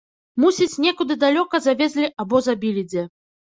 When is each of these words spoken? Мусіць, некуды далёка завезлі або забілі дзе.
Мусіць, 0.43 0.77
некуды 0.85 1.19
далёка 1.25 1.55
завезлі 1.67 2.11
або 2.25 2.43
забілі 2.51 2.87
дзе. 2.91 3.09